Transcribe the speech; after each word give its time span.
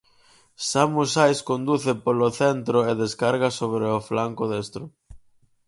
Samu 0.67 1.03
Saiz 1.13 1.39
conduce 1.49 1.91
polo 2.05 2.27
centro 2.39 2.77
e 2.89 2.91
descarga 3.03 3.49
sobre 3.59 3.85
o 3.97 3.99
flanco 4.07 4.43
destro. 4.53 4.83